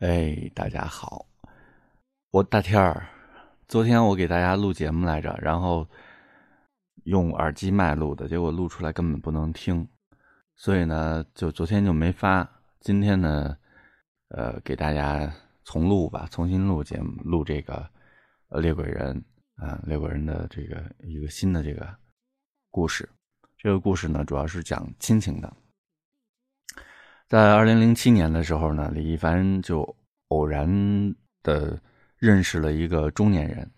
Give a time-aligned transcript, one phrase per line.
[0.00, 1.26] 哎，大家好，
[2.30, 3.06] 我大天儿。
[3.68, 5.86] 昨天我给大家录节目来着，然后
[7.04, 9.86] 用耳机麦录的，结果录出来根本不能听，
[10.56, 12.48] 所以呢，就昨天就没发。
[12.80, 13.54] 今天呢，
[14.28, 15.30] 呃，给大家
[15.64, 17.86] 重录吧，重新录节目，录这个
[18.48, 19.22] 呃猎鬼人
[19.56, 21.86] 啊，猎鬼人的这个一个新的这个
[22.70, 23.06] 故事。
[23.58, 25.56] 这个故事呢，主要是讲亲情的。
[27.30, 29.96] 在二零零七年的时候呢，李一凡就
[30.30, 30.68] 偶然
[31.44, 31.80] 的
[32.16, 33.70] 认识了一个中年人。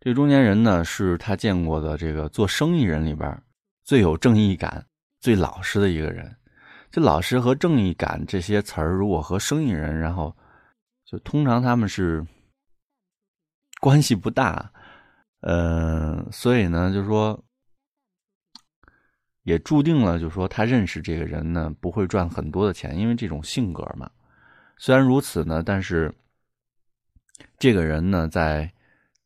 [0.00, 3.38] 这个中年人呢，是他见过的这个做生意人里边
[3.84, 4.82] 最有正义感、
[5.20, 6.34] 最老实的一个人。
[6.90, 10.34] 这老实和正义感这些词儿，如果和生意人，然后
[11.04, 12.26] 就通常他们是
[13.78, 14.72] 关系不大。
[15.42, 17.38] 呃，所以呢，就是说。
[19.46, 24.10] 也注定了，就是说他认识这个人呢，不会赚很多的钱，因为这种性格嘛。
[24.76, 26.12] 虽然如此呢，但是
[27.56, 28.68] 这个人呢，在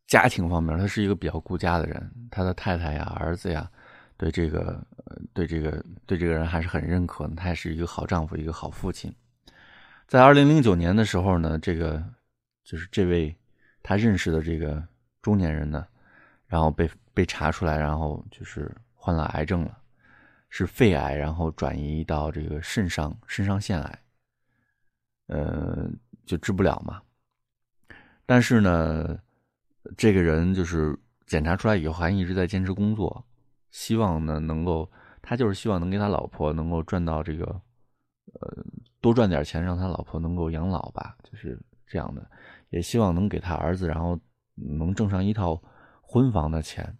[0.06, 2.12] 家庭方面，他是一个比较顾家的人。
[2.30, 3.66] 他的太太呀、儿子呀，
[4.18, 4.78] 对这个、
[5.32, 7.34] 对这个、对这个人还是很认可的。
[7.34, 9.10] 他也是一个好丈夫，一个好父亲。
[10.06, 12.04] 在二零零九年的时候呢，这个
[12.62, 13.34] 就是这位
[13.82, 14.86] 他认识的这个
[15.22, 15.86] 中年人呢，
[16.46, 19.78] 然后被被查出来，然后就是患了癌症了。
[20.52, 23.98] 是肺癌，然后转移到这个肾上肾上腺癌，
[25.28, 25.88] 呃，
[26.26, 27.00] 就治不了嘛。
[28.26, 29.16] 但是呢，
[29.96, 33.24] 这个人就是检查出来以后，还一直在坚持工作，
[33.70, 34.90] 希望呢能够，
[35.22, 37.44] 他就是希望能给他老婆能够赚到这个，
[38.40, 38.64] 呃，
[39.00, 41.56] 多赚点钱，让他老婆能够养老吧，就是
[41.86, 42.28] 这样的。
[42.70, 44.18] 也希望能给他儿子，然后
[44.54, 45.62] 能挣上一套
[46.02, 46.92] 婚房的钱。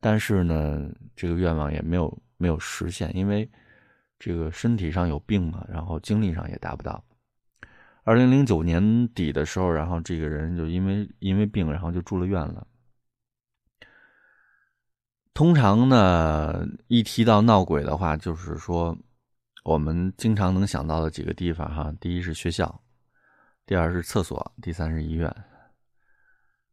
[0.00, 2.18] 但是呢，这个愿望也没有。
[2.44, 3.50] 没有实现，因为
[4.18, 7.02] 这个身体上有病嘛，然后精力上也达不到。
[8.02, 12.66] 二零零九年底的时候，然后这个人就因为因为病，然后就住了院了。
[15.32, 18.94] 通常呢，一提到闹鬼的话，就是说
[19.64, 22.78] 我们经常能想到的几个地方哈，第一是学校，
[23.64, 25.34] 第二是厕所，第三是医院。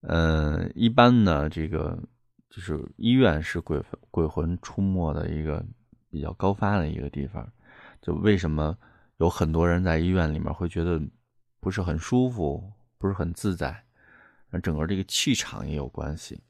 [0.02, 1.98] 嗯，一般呢，这个。
[2.54, 3.82] 就是医院是鬼
[4.12, 5.66] 鬼魂出没的一个
[6.10, 7.52] 比较高发的一个地方，
[8.02, 8.78] 就为什么
[9.18, 11.02] 有很多人在医院里面会觉得
[11.60, 13.84] 不是很舒服，不是很自在，
[14.50, 16.44] 那整个这个气场也有关系。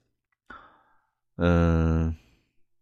[1.37, 2.15] 嗯，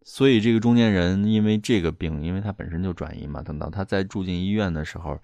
[0.03, 5.21] 所以这个中年人因为这个病，因为他本身就转移嘛，等到他再住进医院的时候，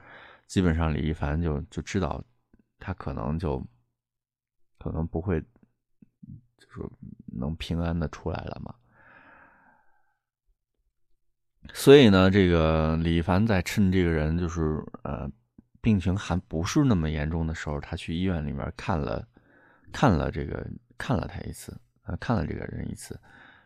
[0.47, 2.23] 基本上李一凡就就知道
[2.77, 3.65] 他可能就
[4.77, 5.43] 可能不会。
[6.57, 6.89] 就是
[7.37, 8.73] 能平安的出来了嘛？
[11.73, 15.29] 所以呢，这个李凡在趁这个人就是呃
[15.81, 19.25] 病情还不是那么严重的时候，他去医院里面看了
[19.91, 20.65] 看了这个
[20.97, 21.75] 看了他一次，
[22.05, 23.19] 呃看了这个人一次，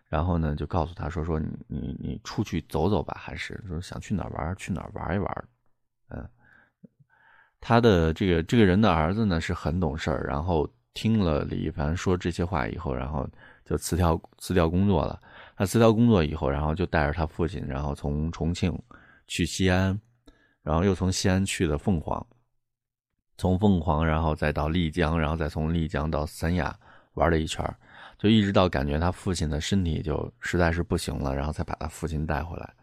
[0.07, 5.45] 然后呢就告诉他说说你你你出去走走吧，还是说想去哪儿玩去哪儿玩一玩，
[6.09, 6.29] 嗯，
[7.61, 10.69] 他的这个这个人的儿子呢是很懂事儿，然后。
[10.95, 13.25] 听了李一凡说这些话以后，然后
[13.63, 15.21] 就辞掉辞掉工作了。
[15.59, 18.73] 他辞掉工作以后，然后就带着他父亲，然后从重庆
[19.27, 19.99] 去西安，
[20.63, 22.25] 然后又从西安去的凤凰，
[23.37, 26.73] 从凤凰然后再到丽江，然后再从丽江到三亚
[27.15, 27.61] 玩了一圈，
[28.17, 32.73] 就一直到感觉他父亲的身体就实在是不行了，然后才把他父亲带回来，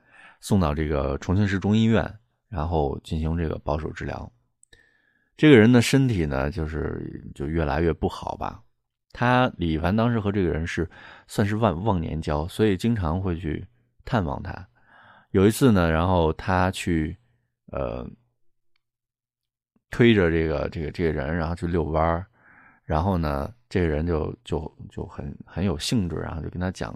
[0.42, 2.14] 送到这个重庆市中医院，
[2.50, 4.30] 然后进行这个保守治疗。
[5.34, 8.62] 这个人的身体呢，就是就越来越不好吧。
[9.18, 10.86] 他李凡当时和这个人是
[11.26, 13.66] 算是忘忘年交，所以经常会去
[14.04, 14.52] 探望他。
[15.30, 17.16] 有一次呢，然后他去
[17.72, 18.06] 呃
[19.88, 22.26] 推着这个这个这个人，然后去遛弯儿，
[22.84, 26.94] 然后呢，这个人就就就很很有兴致，然后就跟他讲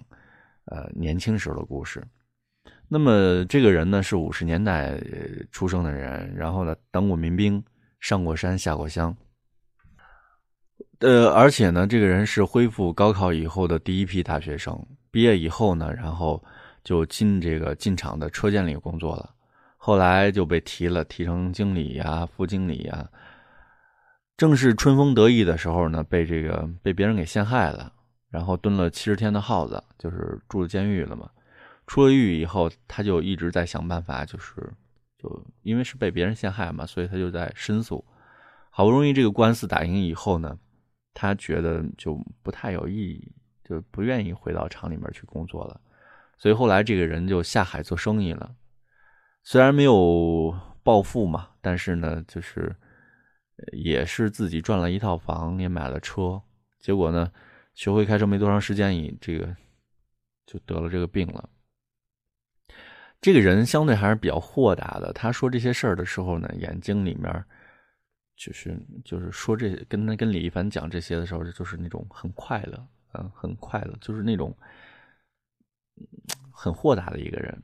[0.66, 2.06] 呃年轻时候的故事。
[2.86, 5.00] 那么这个人呢是五十年代
[5.50, 7.64] 出生的人，然后呢当过民兵。
[8.02, 9.14] 上过山下过乡，
[11.00, 14.78] 呃，而且呢，这个人是恢复高考以后的第一批大学生。
[15.10, 16.42] 毕业以后呢，然后
[16.84, 19.30] 就进这个进厂的车间里工作了。
[19.76, 23.08] 后来就被提了，提成经理呀、副经理呀。
[24.36, 27.92] 正是春风得意的时候呢，被这个被别人给陷害了，
[28.30, 31.28] 然后蹲了七十天的耗子，就是住了监狱了嘛。
[31.86, 34.70] 出了狱以后，他就一直在想办法，就是。
[35.22, 38.02] 就因为是被别人陷害嘛，所以他就在申诉。
[38.70, 40.56] 好不容易这个官司打赢以后呢，
[41.14, 43.32] 他觉得就不太有意义，
[43.64, 45.80] 就不愿意回到厂里面去工作了。
[46.38, 48.54] 所以后来这个人就下海做生意了。
[49.42, 52.74] 虽然没有暴富嘛，但是呢，就是
[53.72, 56.40] 也是自己赚了一套房，也买了车，
[56.78, 57.30] 结果呢，
[57.74, 59.54] 学会开车没多长时间，以这个
[60.46, 61.48] 就得了这个病了。
[63.20, 67.44] 这个人相对还是比较豁达的，他说这些事儿的时候呢，眼睛里面
[68.40, 74.56] 就是就是说这跟他跟李一凡讲这些的时候，就是那种很快乐，嗯，很快乐，就是那种
[76.50, 77.62] 很豁达的一个人。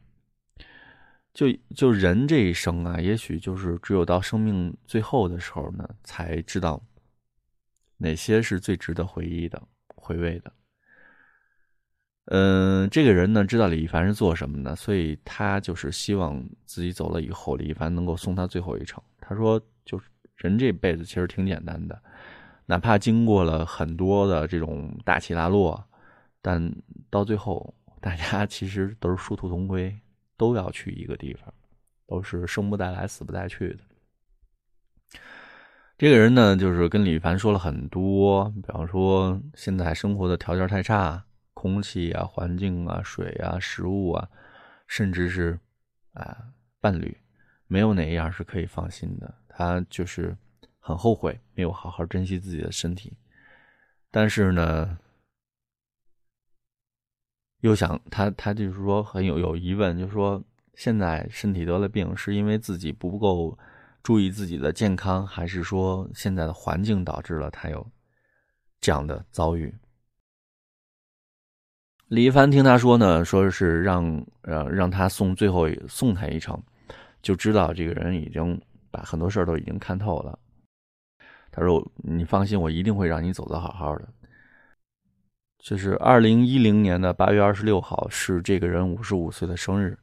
[1.32, 6.82] 就就人这一生啊，也许就是只有到生命最后的时候呢，才知道
[7.96, 9.62] 哪些是最值得回忆的、
[9.94, 10.52] 回味的。
[12.26, 19.02] 嗯，这个人呢，知道李一凡是做什么的，所以他就是希望自己走了以后，李一凡能够送他最后一程。
[19.20, 22.00] 他说，就是人这辈子其实挺简单的，
[22.66, 25.84] 哪怕经过了很多的这种大起大落，
[26.40, 26.72] 但
[27.10, 29.96] 到最后，大家其实都是殊途同归。
[30.38, 31.50] 都要去一个地方，
[32.06, 35.18] 都是生不带来，死不带去的。
[35.96, 41.24] 这个人呢，就是跟李凡说了很多，比方说现在生活的条件太差，
[41.54, 44.28] 空气啊、环境啊、水啊、食物啊，
[44.86, 45.58] 甚至是
[46.12, 46.36] 啊
[46.82, 47.16] 伴侣，
[47.66, 49.34] 没有哪一样是可以放心的。
[49.56, 50.36] 他就是
[50.78, 53.16] 很后悔没有好好珍惜自己的身体，
[54.10, 54.98] 但是呢。
[57.60, 60.40] 又想他，他就是说很有有疑问，就是说
[60.74, 63.58] 现在身体得了病，是因为自己不够
[64.02, 67.84] 注意自己的健康，还是说现在的环境导致了他有
[68.80, 69.74] 这样的遭遇？
[72.08, 76.62] 李一凡听他说呢，说是让呃让他送最后送他一程，
[77.22, 78.60] 就知道这个人已经
[78.96, 80.38] 把很多事儿都已经看透了。
[81.50, 84.08] 他说：“你放心，我一定会让你走得好好的。”
[85.60, 89.98] 就是二零一零年的八月二十六号是这个人五十五岁的生日，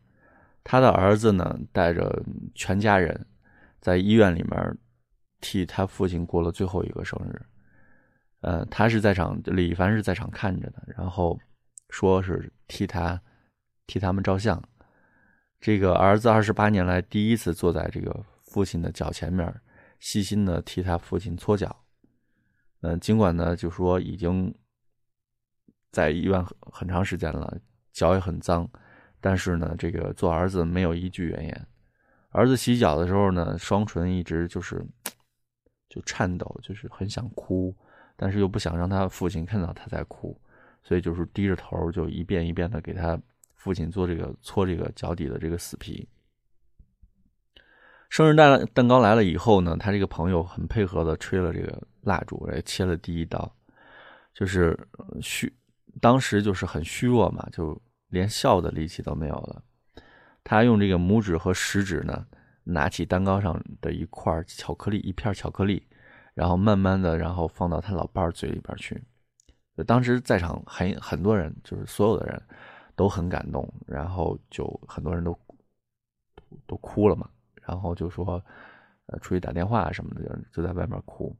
[0.63, 2.23] 他的儿子呢带着
[2.53, 3.25] 全家人，
[3.79, 4.77] 在医院里面
[5.41, 7.41] 替他父亲过了最后一个生日。
[8.41, 11.39] 呃，他是在场，李凡是在场看着的，然后
[11.89, 13.19] 说是替他
[13.87, 14.61] 替他们照相。
[15.59, 19.53] 这个儿子二十八年来第一次坐在这个父亲的脚前面，
[19.99, 21.83] 细心的替他父亲搓脚。
[22.81, 24.53] 嗯，尽管呢就说已经。
[25.93, 27.55] 在医院很很长时间了，
[27.91, 28.67] 脚也很脏，
[29.21, 31.67] 但是呢，这个做儿子没有一句怨言。
[32.31, 34.83] 儿子洗脚的时候呢，双唇一直就是
[35.87, 37.71] 就颤抖，就是很想哭，
[38.15, 40.35] 但是又不想让他父亲看到他在哭，
[40.81, 43.15] 所以就是低着头，就一遍一遍的给他
[43.53, 46.09] 父亲做这个搓这个脚底的这个死皮。
[48.13, 53.51] 生日蛋蛋糕来了以后呢，他这个朋友很配合的吹了这个蜡烛，来切了第一刀，
[54.35, 54.77] 就是
[55.19, 55.51] 虚。
[55.99, 57.75] 当时就是很虚弱嘛，就
[58.09, 59.63] 连笑的力气都没有了。
[60.43, 62.23] 他用这个拇指和食指呢，
[62.63, 65.81] 拿起蛋糕上的一块巧克力，一片巧克力，
[66.35, 69.03] 然后慢慢的，然后放到他老伴儿嘴里边去。
[69.87, 72.39] 当时在场很很多人，就是所有的人
[72.95, 75.35] 都很感动，然后就很多人都
[76.67, 77.27] 都哭了嘛，
[77.65, 78.43] 然后就说，
[79.07, 81.35] 呃，出去打电话什么的，就在外面哭。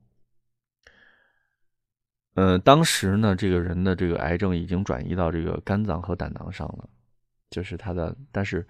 [2.36, 6.90] 呃，当时呢，这个人的这个癌症已经转移到这个肝脏和胆囊上了，
[7.52, 8.66] 就是他的，但是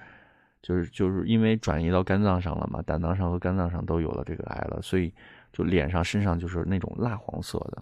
[0.61, 5.13] 就是就是因为转移到肝脏上了嘛，胆囊上和肝脏上都有了这个癌了，所以
[5.53, 7.81] 就脸上、身上就是那种蜡黄色的。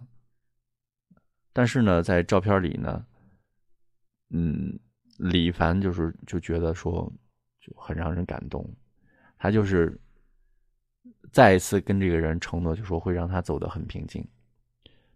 [1.51, 3.04] 但是呢，在照片里呢，
[4.30, 4.80] 嗯，
[5.18, 7.11] 李凡就是就觉得说
[7.59, 8.63] 就很让人感动，
[9.42, 10.00] 他就是
[11.31, 14.24] 再一次跟这个人承诺，就说会让他走得很平静。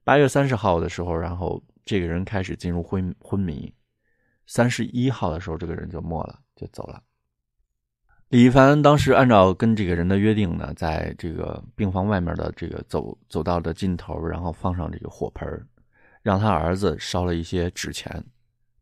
[0.03, 3.71] 八月三十号的时候，然后这个人开始进入昏昏迷。
[4.47, 6.99] 三十一号的时候，这个人就没了，就走了。
[8.29, 15.67] 李一凡当时按照跟这个人的约定呢，在这个病房外面的这个走走道的尽头，然后放上这个火盆，
[16.23, 18.25] 让他儿子烧了一些纸钱。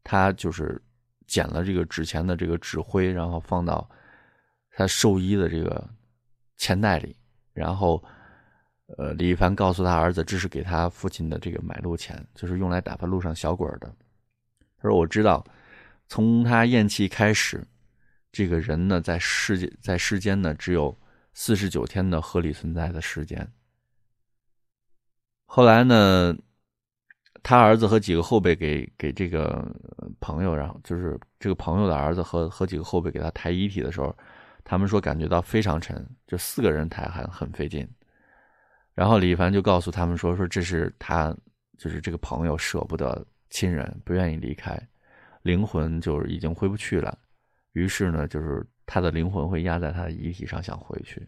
[0.06, 0.82] 他就是
[1.28, 3.90] 捡了这个纸钱的这个纸灰，然后放到
[4.74, 5.90] 他寿衣的这个
[6.58, 7.16] 钱袋里，
[7.54, 8.04] 然后。
[8.98, 13.92] 呃，李一凡告诉他儿子，这是给他父亲的这个买路钱，就是用来打发路上小鬼的。
[14.78, 15.44] 他说：“我知道，
[16.08, 17.66] 从他咽气开始，
[18.32, 20.96] 这个人呢，在世界在世间呢，只有
[21.34, 23.50] 四十九天的合理存在的时间。
[25.46, 26.36] 后来呢，
[27.42, 29.66] 他儿子和几个后辈给给这个
[30.20, 34.16] 朋友，然后就是这个朋友的儿子和和几个后辈给他抬遗体的时候，
[34.64, 37.88] 他们说感觉到非常沉，就四个人抬还很费劲。”
[38.96, 41.36] 然后李凡就告诉他们说：“说这是他，
[41.78, 44.80] 就是这个朋友舍不得亲人，不愿意离开，
[45.42, 47.18] 灵魂就是已经回不去了。
[47.72, 51.28] 于是呢，就是他的灵魂会压在他的遗体上，想回去。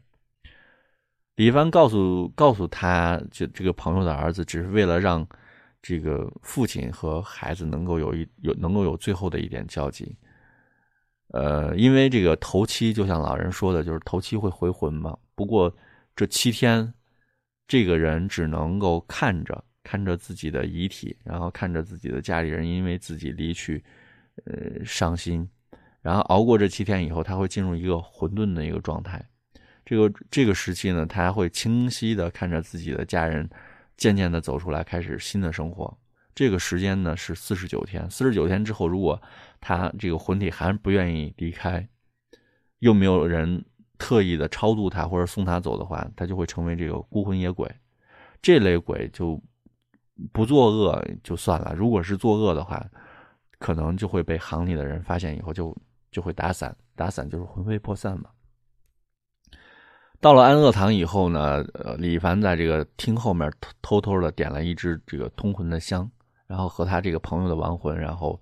[1.38, 5.28] 李一帆告诉告诉他，就这个朋友的儿子，只是为了让
[5.82, 10.16] 这个父亲和孩子能够有一有能够有最后的一点交集。
[11.36, 15.18] 呃，因为这个头七，就像老人说的，就是头七会回魂嘛。
[15.36, 15.70] 不过
[16.16, 16.94] 这七天，
[17.68, 23.84] 这个人只能够看着看着自己的遗体，然后看着自己的家里人因为自己离去，
[24.46, 25.46] 呃，伤心。
[26.02, 29.22] 然后熬过这七天以后，他会进入一个混沌的一个状态。
[29.84, 33.50] 这个这个时期呢，他还会清晰的看着自己的家人
[33.98, 35.98] 渐渐的走出来，开始新的生活。
[36.36, 39.20] 这个时间呢是四十九天，四十九天之后，如果
[39.62, 41.88] 他这个魂体还不愿意离开，
[42.80, 43.64] 又没有人
[43.98, 47.74] 特意的超度他或者送他走的话，他就会成为这个孤魂野鬼。
[48.42, 49.42] 这类鬼就
[50.34, 52.86] 不作恶就算了，如果是作恶的话，
[53.58, 55.76] 可能就会被行里的人发现以后就
[56.12, 58.30] 就会打散，打散就是魂飞魄散嘛。
[60.20, 63.50] 到了安乐堂以后呢，呃，李凡在这个厅后面
[63.82, 66.12] 偷偷的点了一支这个通魂的香。
[66.48, 68.40] 然后和他这个朋友的亡魂，然后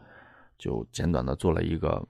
[0.58, 2.06] 就简短的做了一个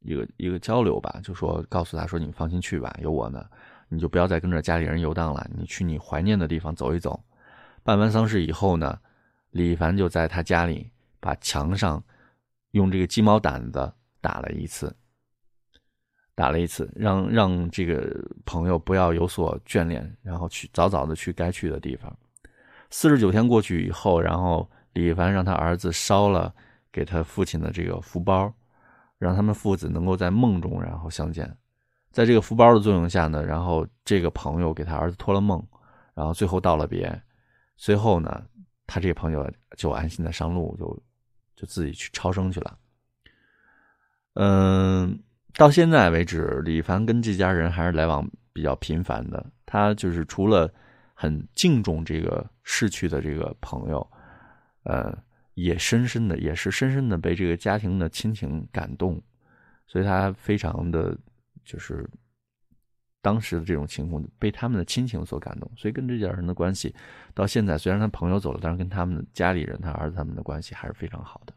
[0.00, 3.44] 一个一个交流吧，就说告诉他说：“你放心去吧，有我呢，
[3.88, 7.18] 你就不要再跟着家里人游荡了，你去你怀念的地方走一走。”
[7.82, 8.98] 办完丧事以后呢，
[9.50, 12.02] 李凡就在他家里把墙上
[12.72, 14.94] 用这个鸡毛掸子打了一次，
[16.34, 22.14] 打了一次，让让这个朋友不要有所眷恋，然后去早早的去该去的地方。
[22.90, 24.70] 四十九天过去以后，然后。
[24.96, 26.54] 李凡让他儿子烧了
[26.90, 28.50] 给他父亲的这个福包，
[29.18, 31.54] 让他们父子能够在梦中然后相见。
[32.10, 35.62] 在这个福包的作用下呢，然后这个朋友给他儿子托了梦，
[36.14, 37.22] 然后最后道了别。
[37.76, 38.42] 随后呢，
[38.86, 41.02] 他这个朋友就安心的上路，就
[41.56, 42.78] 就自己去超生去了。
[44.32, 45.22] 嗯，
[45.56, 49.44] 到现在为止，李凡跟这家人还是来往比较频繁的。
[49.66, 50.72] 他就是除了
[51.12, 54.10] 很敬重这个逝去的这个朋友。
[54.88, 55.12] 呃，
[55.54, 59.20] 也深深的，也是深深的被这个家庭的亲情感动，
[59.88, 61.18] 所以他非常的，
[61.64, 62.08] 就是
[63.20, 66.94] 当时的这种情况被他们的亲情所感动，所以跟这家人的关系
[67.34, 71.52] 到现在，虽然他朋友走了，但是跟他们家里人，他儿子他们的关系还是非常好的。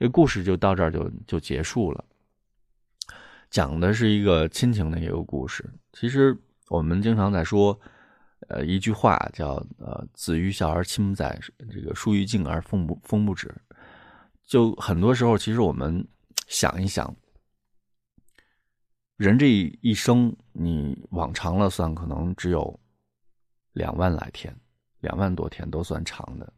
[0.00, 2.04] 这故事就到这儿就就结束了，
[3.50, 5.64] 讲的是一个亲情的一个故事。
[5.92, 6.36] 其实
[6.68, 7.80] 我们经常在说。
[8.46, 11.38] 呃，一句话叫“呃，子欲孝而亲不在，
[11.70, 13.52] 这个树欲静而风不风不止”。
[14.46, 16.06] 就很多时候，其实我们
[16.46, 17.14] 想一想，
[19.16, 19.50] 人这
[19.82, 22.78] 一生，你往长了算，可能只有
[23.72, 24.56] 两万来天，
[25.00, 26.52] 两万多天都算长的。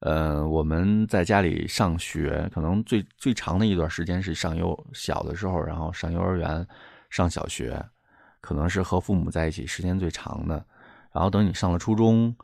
[0.00, 6.66] 呃，我们在家里上学，可能最最长的一段时间是上幼小的时候，然后上幼儿园、
[7.08, 7.82] 上小学，
[8.42, 10.66] 可能是和父母在一起时间最长的。
[11.14, 12.34] 然后等你上了初中，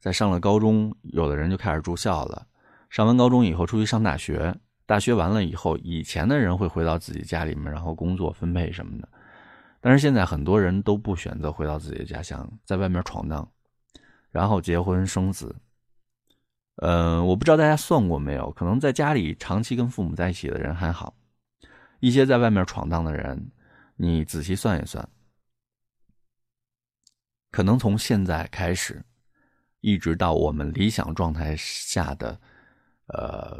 [0.00, 2.44] 再上了高中，有的人就开始住校了。
[2.90, 4.54] 上完高中以后，出去上大学。
[4.84, 9.08] 大学完了以后，以前的人会回到自己家里面，然后工作分配什么的。
[9.80, 13.48] 但是现在很多人都不选择回到自己的家乡，在外面闯荡，
[14.30, 15.54] 然后结婚生子。
[16.76, 18.50] 嗯，我不知道大家算过没有？
[18.50, 21.14] 可能在家里长期跟父母在一起的人还好，
[22.00, 23.50] 一些在外面闯荡的人，
[23.96, 25.08] 你仔细算一算。
[27.56, 29.02] 可能从现在开始，
[29.80, 32.38] 一直到我们理想状态下的，
[33.06, 33.58] 呃，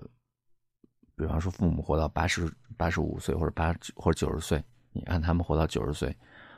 [1.17, 4.63] 比方说父母活到八十八十五岁或者八或者九十岁，
[4.93, 6.15] 你按他们活到九十岁，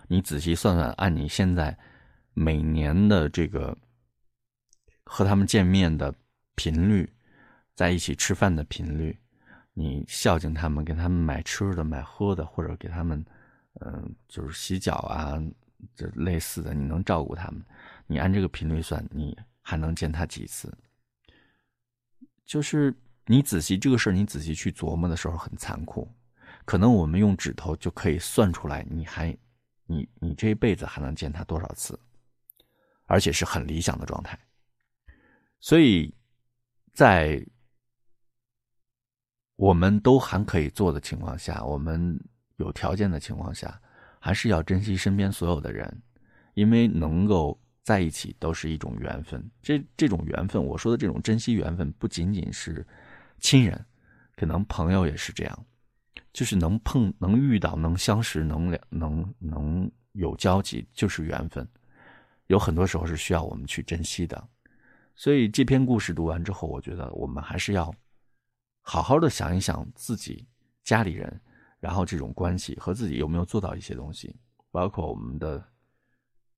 [0.09, 1.78] 你仔细算算，按你现在
[2.35, 3.78] 每年的这个
[5.04, 6.12] 和他们见面的
[6.57, 7.09] 频率，
[7.76, 9.16] 在一起吃饭的频率，
[9.75, 13.25] 你孝敬他们，给他们买吃的、买喝的，或者给他们，
[13.75, 15.40] 嗯，就是洗脚啊。
[15.95, 17.65] 这类似的，你能照顾他们，
[18.07, 20.77] 你按这个频率算，你还能见他几次？
[22.45, 22.95] 就是
[23.27, 26.11] 你仔细这个事儿，你仔细去琢磨的时候很残酷，
[26.65, 29.37] 可能我们用指头就可以算出来，你还
[29.87, 31.99] 你你这一辈子还能见他多少次，
[33.07, 34.39] 而且是很理想的状态。
[35.61, 36.15] 所以，
[36.93, 37.45] 在
[39.57, 42.19] 我们都还可以做的情况下，我们
[42.57, 43.81] 有条件的情况下。
[44.29, 46.03] 还是要珍惜身边所有的人，
[46.53, 49.43] 因为能够在一起都是一种缘分。
[49.63, 52.87] 这这种缘分，我说的这种珍惜缘分，不仅仅是
[53.41, 53.83] 亲人，
[54.37, 55.67] 可能朋友也是这样，
[56.35, 61.67] 就是能碰、能遇到、能相识、能能能有交集，就是缘分。
[62.49, 64.47] 有很多时候是需要我们去珍惜的。
[65.17, 67.91] 所以这篇故事读完之后，我觉得我们还是要
[68.83, 70.47] 好好的想一想自己
[70.85, 71.41] 家里人。
[71.81, 74.35] 然后这种关系和自己有没有做到一些东西，
[74.71, 75.65] 包括我们的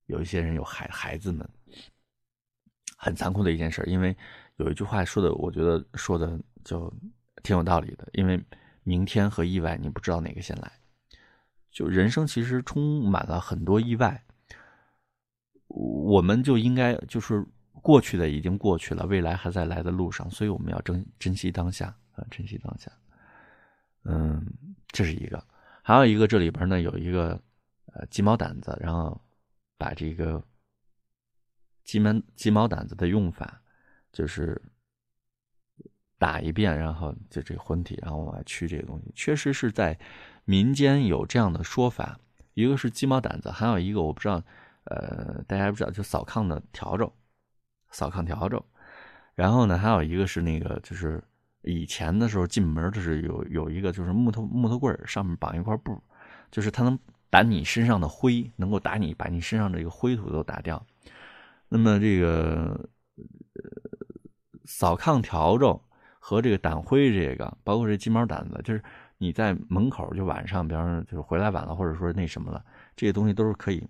[0.07, 1.47] 有一些人有孩孩子们，
[2.97, 3.83] 很残酷的一件事。
[3.85, 4.15] 因为
[4.57, 6.91] 有一句话说的，我觉得说的就
[7.43, 8.07] 挺有道理的。
[8.13, 8.43] 因为
[8.83, 10.71] 明天和意外，你不知道哪个先来。
[11.71, 14.23] 就人生其实充满了很多意外，
[15.67, 17.45] 我们就应该就是
[17.81, 22.91] 过去的已经过去了，未来还在来的路上，所以我们要珍珍惜当下啊，珍惜当下。
[24.03, 24.45] 嗯，
[24.87, 25.43] 这是一个，
[25.83, 27.41] 还有一个这里边呢有一个
[27.93, 29.19] 呃鸡毛掸子，然后
[29.77, 30.43] 把这个
[31.83, 33.61] 鸡毛鸡毛掸子的用法
[34.11, 34.61] 就是
[36.17, 39.97] 打一遍，然后就这个魂体，然后往外驱这个东西，确实是在。
[40.43, 42.19] 民间有这样的说法，
[42.55, 44.43] 一个是鸡毛掸子，还有一个我不知道，
[44.85, 47.13] 呃，大家不知道，就扫炕的笤帚，
[47.91, 48.61] 扫炕笤帚。
[49.35, 51.23] 然后呢，还有一个是那个，就是
[51.61, 56.01] 以前的时候进门就是有有一个就是木头木头棍上面绑一块布，
[56.51, 56.97] 就是它能
[57.29, 60.85] 打你身上的灰，能够打你把你身上这个灰土都打掉。
[61.69, 62.89] 那么这个
[64.65, 65.81] 扫炕笤帚
[66.19, 68.83] 和这个掸灰这个，包括这鸡毛掸子，就是。
[69.23, 72.65] 你在门口就晚上，比方就是回来晚了，或者说那什么了，
[72.95, 73.87] 这些东西都是可以，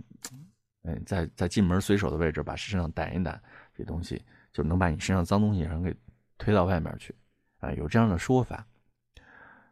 [0.83, 3.39] 嗯，在在进门随手的位置把身上掸一掸，
[3.73, 5.95] 这东西就能把你身上脏东西然后给
[6.37, 7.15] 推到外面去，
[7.61, 8.67] 啊，有这样的说法。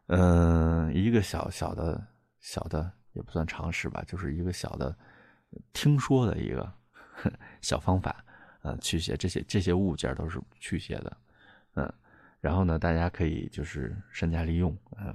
[0.08, 2.02] 嗯，一个小小的
[2.40, 4.98] 小的也不算常识吧，就是一个小的
[5.74, 6.72] 听说的一个
[7.62, 8.24] 小方法，
[8.62, 11.18] 呃，驱邪这些这些物件都是驱邪的，
[11.76, 11.94] 嗯，
[12.40, 15.14] 然后呢，大家可以就是善加利用，嗯。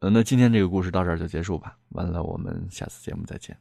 [0.00, 1.78] 呃，那今天这个故事到这儿就结束吧。
[1.90, 3.56] 完了，我们下次节目再见。